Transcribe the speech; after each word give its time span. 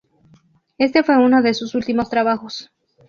Este 0.79 1.03
fue 1.03 1.23
uno 1.23 1.43
de 1.43 1.53
sus 1.53 1.75
últimos 1.75 2.09
trabajos. 2.09 2.71